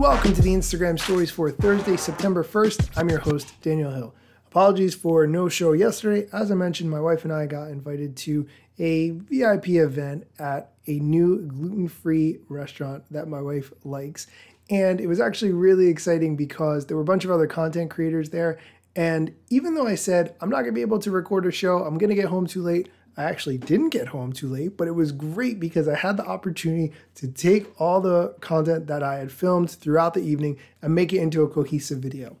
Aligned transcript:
Welcome 0.00 0.32
to 0.32 0.40
the 0.40 0.54
Instagram 0.54 0.98
stories 0.98 1.30
for 1.30 1.50
Thursday, 1.50 1.98
September 1.98 2.42
1st. 2.42 2.96
I'm 2.96 3.10
your 3.10 3.18
host, 3.18 3.60
Daniel 3.60 3.90
Hill. 3.90 4.14
Apologies 4.46 4.94
for 4.94 5.26
no 5.26 5.50
show 5.50 5.72
yesterday. 5.72 6.26
As 6.32 6.50
I 6.50 6.54
mentioned, 6.54 6.90
my 6.90 7.02
wife 7.02 7.24
and 7.24 7.32
I 7.34 7.44
got 7.44 7.68
invited 7.68 8.16
to 8.16 8.46
a 8.78 9.10
VIP 9.10 9.68
event 9.68 10.26
at 10.38 10.72
a 10.86 10.98
new 11.00 11.46
gluten 11.46 11.86
free 11.86 12.38
restaurant 12.48 13.04
that 13.10 13.28
my 13.28 13.42
wife 13.42 13.74
likes. 13.84 14.26
And 14.70 15.02
it 15.02 15.06
was 15.06 15.20
actually 15.20 15.52
really 15.52 15.88
exciting 15.88 16.34
because 16.34 16.86
there 16.86 16.96
were 16.96 17.02
a 17.02 17.04
bunch 17.04 17.26
of 17.26 17.30
other 17.30 17.46
content 17.46 17.90
creators 17.90 18.30
there. 18.30 18.58
And 18.96 19.34
even 19.50 19.74
though 19.74 19.86
I 19.86 19.96
said, 19.96 20.34
I'm 20.40 20.48
not 20.48 20.62
going 20.62 20.72
to 20.72 20.72
be 20.72 20.80
able 20.80 21.00
to 21.00 21.10
record 21.10 21.44
a 21.44 21.52
show, 21.52 21.84
I'm 21.84 21.98
going 21.98 22.08
to 22.08 22.16
get 22.16 22.24
home 22.24 22.46
too 22.46 22.62
late, 22.62 22.88
I 23.16 23.24
actually 23.24 23.58
didn't 23.58 23.90
get 23.90 24.08
home 24.08 24.32
too 24.32 24.48
late, 24.48 24.76
but 24.76 24.88
it 24.88 24.92
was 24.92 25.12
great 25.12 25.60
because 25.60 25.88
I 25.88 25.96
had 25.96 26.16
the 26.16 26.26
opportunity 26.26 26.92
to 27.16 27.28
take 27.28 27.68
all 27.80 28.00
the 28.00 28.34
content 28.40 28.86
that 28.86 29.02
I 29.02 29.18
had 29.18 29.32
filmed 29.32 29.70
throughout 29.70 30.14
the 30.14 30.22
evening 30.22 30.58
and 30.80 30.94
make 30.94 31.12
it 31.12 31.20
into 31.20 31.42
a 31.42 31.48
cohesive 31.48 31.98
video. 31.98 32.36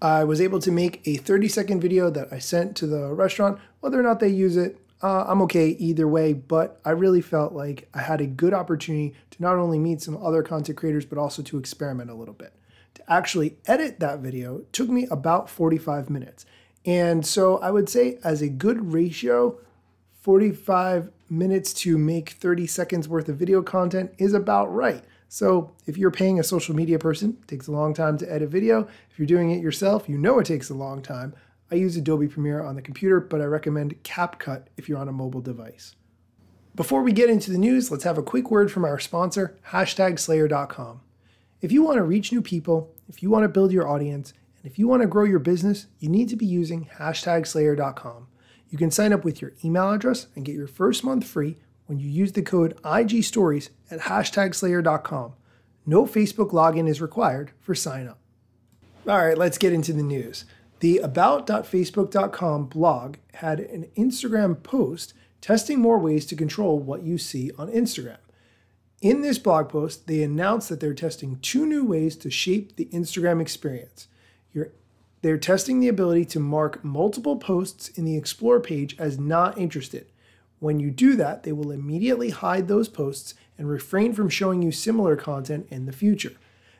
I 0.00 0.24
was 0.24 0.40
able 0.40 0.58
to 0.60 0.70
make 0.70 1.06
a 1.06 1.16
30 1.16 1.48
second 1.48 1.80
video 1.80 2.10
that 2.10 2.32
I 2.32 2.38
sent 2.38 2.76
to 2.76 2.86
the 2.86 3.12
restaurant. 3.12 3.58
Whether 3.80 3.98
or 3.98 4.02
not 4.02 4.20
they 4.20 4.28
use 4.28 4.56
it, 4.56 4.78
uh, 5.02 5.24
I'm 5.28 5.42
okay 5.42 5.68
either 5.68 6.08
way, 6.08 6.32
but 6.32 6.80
I 6.84 6.90
really 6.90 7.20
felt 7.20 7.52
like 7.52 7.88
I 7.94 8.00
had 8.00 8.20
a 8.20 8.26
good 8.26 8.54
opportunity 8.54 9.14
to 9.30 9.42
not 9.42 9.56
only 9.56 9.78
meet 9.78 10.02
some 10.02 10.16
other 10.16 10.42
content 10.42 10.78
creators, 10.78 11.04
but 11.04 11.18
also 11.18 11.42
to 11.42 11.58
experiment 11.58 12.10
a 12.10 12.14
little 12.14 12.34
bit. 12.34 12.54
To 12.94 13.12
actually 13.12 13.58
edit 13.66 14.00
that 14.00 14.20
video 14.20 14.62
took 14.72 14.88
me 14.88 15.06
about 15.10 15.50
45 15.50 16.08
minutes. 16.08 16.46
And 16.84 17.26
so 17.26 17.58
I 17.58 17.70
would 17.70 17.88
say, 17.88 18.18
as 18.24 18.40
a 18.40 18.48
good 18.48 18.92
ratio, 18.92 19.58
45 20.26 21.12
minutes 21.30 21.72
to 21.72 21.96
make 21.96 22.30
30 22.30 22.66
seconds 22.66 23.08
worth 23.08 23.28
of 23.28 23.36
video 23.36 23.62
content 23.62 24.12
is 24.18 24.34
about 24.34 24.74
right. 24.74 25.04
So 25.28 25.70
if 25.86 25.96
you're 25.96 26.10
paying 26.10 26.40
a 26.40 26.42
social 26.42 26.74
media 26.74 26.98
person, 26.98 27.38
it 27.40 27.46
takes 27.46 27.68
a 27.68 27.70
long 27.70 27.94
time 27.94 28.18
to 28.18 28.32
edit 28.32 28.48
video. 28.48 28.88
If 29.08 29.20
you're 29.20 29.26
doing 29.26 29.52
it 29.52 29.62
yourself, 29.62 30.08
you 30.08 30.18
know 30.18 30.40
it 30.40 30.46
takes 30.46 30.68
a 30.68 30.74
long 30.74 31.00
time. 31.00 31.32
I 31.70 31.76
use 31.76 31.96
Adobe 31.96 32.26
Premiere 32.26 32.60
on 32.60 32.74
the 32.74 32.82
computer, 32.82 33.20
but 33.20 33.40
I 33.40 33.44
recommend 33.44 34.02
CapCut 34.02 34.64
if 34.76 34.88
you're 34.88 34.98
on 34.98 35.08
a 35.08 35.12
mobile 35.12 35.40
device. 35.40 35.94
Before 36.74 37.02
we 37.02 37.12
get 37.12 37.30
into 37.30 37.52
the 37.52 37.56
news, 37.56 37.92
let's 37.92 38.02
have 38.02 38.18
a 38.18 38.22
quick 38.22 38.50
word 38.50 38.72
from 38.72 38.84
our 38.84 38.98
sponsor, 38.98 39.56
hashtag 39.68 40.18
slayer.com. 40.18 41.02
If 41.60 41.70
you 41.70 41.84
want 41.84 41.98
to 41.98 42.02
reach 42.02 42.32
new 42.32 42.42
people, 42.42 42.92
if 43.08 43.22
you 43.22 43.30
want 43.30 43.44
to 43.44 43.48
build 43.48 43.70
your 43.70 43.86
audience, 43.86 44.32
and 44.58 44.68
if 44.68 44.76
you 44.76 44.88
want 44.88 45.02
to 45.02 45.08
grow 45.08 45.22
your 45.22 45.38
business, 45.38 45.86
you 46.00 46.08
need 46.08 46.28
to 46.30 46.36
be 46.36 46.46
using 46.46 46.90
hashtagslayer.com. 46.98 48.26
You 48.68 48.78
can 48.78 48.90
sign 48.90 49.12
up 49.12 49.24
with 49.24 49.40
your 49.40 49.52
email 49.64 49.90
address 49.90 50.26
and 50.34 50.44
get 50.44 50.54
your 50.54 50.66
first 50.66 51.04
month 51.04 51.26
free 51.26 51.56
when 51.86 51.98
you 51.98 52.08
use 52.08 52.32
the 52.32 52.42
code 52.42 52.76
IGStories 52.82 53.70
at 53.90 54.00
hashtagslayer.com. 54.00 55.34
No 55.86 56.04
Facebook 56.04 56.50
login 56.50 56.88
is 56.88 57.00
required 57.00 57.52
for 57.60 57.74
sign 57.74 58.08
up. 58.08 58.18
All 59.06 59.24
right, 59.24 59.38
let's 59.38 59.58
get 59.58 59.72
into 59.72 59.92
the 59.92 60.02
news. 60.02 60.44
The 60.80 60.98
about.facebook.com 60.98 62.66
blog 62.66 63.16
had 63.34 63.60
an 63.60 63.86
Instagram 63.96 64.62
post 64.62 65.14
testing 65.40 65.80
more 65.80 65.98
ways 65.98 66.26
to 66.26 66.36
control 66.36 66.78
what 66.78 67.02
you 67.02 67.18
see 67.18 67.52
on 67.56 67.68
Instagram. 67.68 68.18
In 69.00 69.20
this 69.20 69.38
blog 69.38 69.68
post, 69.68 70.06
they 70.06 70.22
announced 70.22 70.68
that 70.68 70.80
they're 70.80 70.94
testing 70.94 71.38
two 71.38 71.66
new 71.66 71.84
ways 71.84 72.16
to 72.16 72.30
shape 72.30 72.76
the 72.76 72.86
Instagram 72.86 73.40
experience. 73.40 74.08
You're, 75.26 75.34
they're 75.34 75.40
testing 75.40 75.80
the 75.80 75.88
ability 75.88 76.24
to 76.26 76.40
mark 76.40 76.84
multiple 76.84 77.36
posts 77.36 77.88
in 77.88 78.04
the 78.04 78.16
Explore 78.16 78.60
page 78.60 78.96
as 78.96 79.18
not 79.18 79.58
interested. 79.58 80.06
When 80.60 80.78
you 80.78 80.90
do 80.92 81.16
that, 81.16 81.42
they 81.42 81.52
will 81.52 81.72
immediately 81.72 82.30
hide 82.30 82.68
those 82.68 82.88
posts 82.88 83.34
and 83.58 83.68
refrain 83.68 84.12
from 84.12 84.28
showing 84.28 84.62
you 84.62 84.70
similar 84.70 85.16
content 85.16 85.66
in 85.68 85.86
the 85.86 85.92
future. 85.92 86.34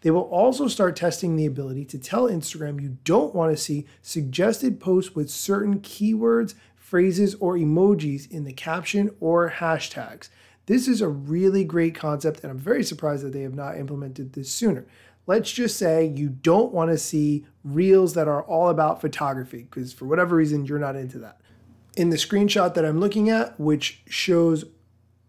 They 0.00 0.10
will 0.10 0.22
also 0.22 0.68
start 0.68 0.96
testing 0.96 1.36
the 1.36 1.44
ability 1.44 1.84
to 1.86 1.98
tell 1.98 2.28
Instagram 2.28 2.80
you 2.80 2.96
don't 3.04 3.34
want 3.34 3.52
to 3.52 3.62
see 3.62 3.86
suggested 4.00 4.80
posts 4.80 5.14
with 5.14 5.28
certain 5.30 5.80
keywords, 5.80 6.54
phrases, 6.76 7.34
or 7.34 7.56
emojis 7.56 8.30
in 8.30 8.44
the 8.44 8.54
caption 8.54 9.10
or 9.20 9.50
hashtags. 9.50 10.30
This 10.64 10.88
is 10.88 11.00
a 11.00 11.08
really 11.08 11.64
great 11.64 11.94
concept, 11.94 12.40
and 12.42 12.50
I'm 12.50 12.58
very 12.58 12.84
surprised 12.84 13.22
that 13.24 13.32
they 13.32 13.42
have 13.42 13.54
not 13.54 13.76
implemented 13.76 14.32
this 14.32 14.50
sooner. 14.50 14.86
Let's 15.26 15.52
just 15.52 15.76
say 15.76 16.06
you 16.06 16.28
don't 16.28 16.72
want 16.72 16.90
to 16.90 16.98
see 16.98 17.46
reels 17.62 18.14
that 18.14 18.28
are 18.28 18.42
all 18.42 18.68
about 18.68 19.00
photography 19.00 19.62
because 19.62 19.92
for 19.92 20.06
whatever 20.06 20.36
reason 20.36 20.64
you're 20.64 20.78
not 20.78 20.96
into 20.96 21.18
that. 21.18 21.40
In 21.96 22.10
the 22.10 22.16
screenshot 22.16 22.74
that 22.74 22.84
I'm 22.84 23.00
looking 23.00 23.28
at, 23.30 23.58
which 23.58 24.02
shows 24.08 24.64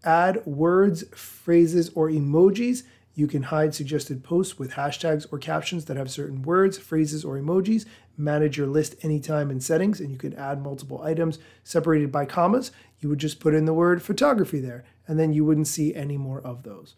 add 0.04 0.44
words, 0.46 1.04
phrases, 1.14 1.90
or 1.94 2.08
emojis, 2.08 2.82
you 3.14 3.26
can 3.26 3.44
hide 3.44 3.74
suggested 3.74 4.24
posts 4.24 4.58
with 4.58 4.72
hashtags 4.72 5.26
or 5.30 5.38
captions 5.38 5.84
that 5.84 5.96
have 5.96 6.10
certain 6.10 6.42
words, 6.42 6.78
phrases, 6.78 7.24
or 7.24 7.36
emojis. 7.36 7.84
Manage 8.16 8.56
your 8.56 8.66
list 8.66 8.94
anytime 9.02 9.50
in 9.50 9.60
settings, 9.60 10.00
and 10.00 10.10
you 10.10 10.16
can 10.16 10.34
add 10.34 10.62
multiple 10.62 11.02
items 11.02 11.38
separated 11.62 12.10
by 12.10 12.24
commas. 12.24 12.70
You 13.00 13.08
would 13.10 13.18
just 13.18 13.40
put 13.40 13.54
in 13.54 13.66
the 13.66 13.74
word 13.74 14.02
photography 14.02 14.60
there, 14.60 14.84
and 15.06 15.18
then 15.18 15.32
you 15.32 15.44
wouldn't 15.44 15.66
see 15.66 15.94
any 15.94 16.16
more 16.16 16.40
of 16.40 16.62
those. 16.62 16.94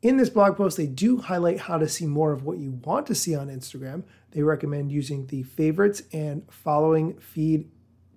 In 0.00 0.16
this 0.16 0.30
blog 0.30 0.56
post, 0.56 0.76
they 0.76 0.86
do 0.86 1.18
highlight 1.18 1.58
how 1.58 1.76
to 1.76 1.88
see 1.88 2.06
more 2.06 2.30
of 2.30 2.44
what 2.44 2.58
you 2.58 2.70
want 2.84 3.06
to 3.08 3.16
see 3.16 3.34
on 3.34 3.48
Instagram. 3.48 4.04
They 4.30 4.42
recommend 4.42 4.92
using 4.92 5.26
the 5.26 5.42
favorites 5.42 6.02
and 6.12 6.44
following 6.48 7.18
feed 7.18 7.68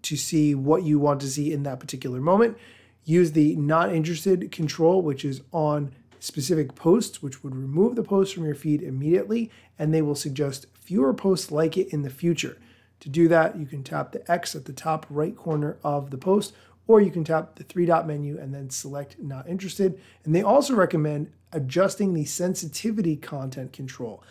to 0.03 0.15
see 0.15 0.53
what 0.53 0.83
you 0.83 0.99
want 0.99 1.21
to 1.21 1.27
see 1.27 1.51
in 1.51 1.63
that 1.63 1.79
particular 1.79 2.21
moment. 2.21 2.55
Use 3.03 3.31
the 3.31 3.55
not 3.55 3.91
interested 3.91 4.51
control, 4.51 5.01
which 5.01 5.25
is 5.25 5.41
on 5.51 5.91
specific 6.19 6.75
posts, 6.75 7.23
which 7.23 7.43
would 7.43 7.55
remove 7.55 7.95
the 7.95 8.03
post 8.03 8.35
from 8.35 8.45
your 8.45 8.53
feed 8.53 8.83
immediately, 8.83 9.49
and 9.79 9.91
they 9.91 10.03
will 10.03 10.13
suggest 10.13 10.67
fewer 10.79 11.15
posts 11.15 11.51
like 11.51 11.77
it 11.77 11.91
in 11.91 12.03
the 12.03 12.11
future. 12.11 12.59
To 12.99 13.09
do 13.09 13.27
that, 13.29 13.57
you 13.57 13.65
can 13.65 13.83
tap 13.83 14.11
the 14.11 14.31
X 14.31 14.55
at 14.55 14.65
the 14.65 14.73
top 14.73 15.07
right 15.09 15.35
corner 15.35 15.79
of 15.83 16.11
the 16.11 16.19
post, 16.19 16.53
or 16.91 17.01
you 17.01 17.11
can 17.11 17.23
tap 17.23 17.55
the 17.55 17.63
three 17.63 17.85
dot 17.85 18.05
menu 18.05 18.37
and 18.37 18.53
then 18.53 18.69
select 18.69 19.17
not 19.19 19.47
interested. 19.47 19.99
And 20.25 20.35
they 20.35 20.41
also 20.41 20.75
recommend 20.75 21.31
adjusting 21.53 22.13
the 22.13 22.25
sensitivity 22.25 23.15
content 23.15 23.73
control. 23.73 24.23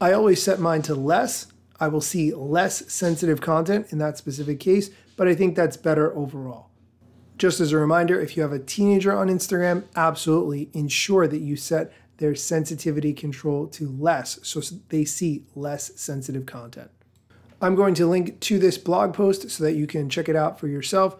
I 0.00 0.12
always 0.12 0.42
set 0.42 0.60
mine 0.60 0.82
to 0.82 0.94
less. 0.94 1.48
I 1.80 1.88
will 1.88 2.00
see 2.00 2.32
less 2.32 2.92
sensitive 2.92 3.40
content 3.40 3.88
in 3.90 3.98
that 3.98 4.16
specific 4.16 4.60
case, 4.60 4.90
but 5.16 5.28
I 5.28 5.34
think 5.34 5.56
that's 5.56 5.76
better 5.76 6.16
overall. 6.16 6.70
Just 7.36 7.60
as 7.60 7.72
a 7.72 7.78
reminder, 7.78 8.20
if 8.20 8.36
you 8.36 8.42
have 8.42 8.52
a 8.52 8.60
teenager 8.60 9.12
on 9.12 9.28
Instagram, 9.28 9.84
absolutely 9.96 10.70
ensure 10.72 11.26
that 11.26 11.40
you 11.40 11.56
set 11.56 11.92
their 12.18 12.36
sensitivity 12.36 13.12
control 13.12 13.66
to 13.66 13.88
less 13.88 14.38
so 14.42 14.60
they 14.90 15.04
see 15.04 15.44
less 15.56 15.90
sensitive 16.00 16.46
content. 16.46 16.90
I'm 17.60 17.74
going 17.74 17.94
to 17.94 18.06
link 18.06 18.38
to 18.40 18.58
this 18.58 18.78
blog 18.78 19.14
post 19.14 19.50
so 19.50 19.64
that 19.64 19.72
you 19.72 19.86
can 19.86 20.08
check 20.08 20.28
it 20.28 20.36
out 20.36 20.60
for 20.60 20.68
yourself. 20.68 21.16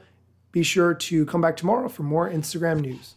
Be 0.54 0.62
sure 0.62 0.94
to 0.94 1.26
come 1.26 1.40
back 1.40 1.56
tomorrow 1.56 1.88
for 1.88 2.04
more 2.04 2.30
Instagram 2.30 2.80
news. 2.80 3.16